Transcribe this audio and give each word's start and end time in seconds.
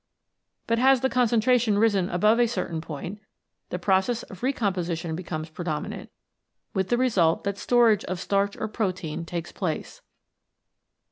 But 0.65 0.79
has 0.79 1.01
the 1.01 1.11
concentration 1.11 1.77
risen 1.77 2.09
above 2.09 2.39
a 2.39 2.47
certain 2.47 2.81
point, 2.81 3.19
the 3.69 3.77
process 3.77 4.23
of 4.23 4.41
recomposition 4.41 5.15
becomes 5.15 5.51
predominant, 5.51 6.09
with 6.73 6.89
the 6.89 6.97
result 6.97 7.43
that 7.43 7.59
storage 7.59 8.03
of 8.05 8.19
starch 8.19 8.57
or 8.57 8.67
protein 8.67 9.25
takes 9.25 9.51
place. 9.51 10.01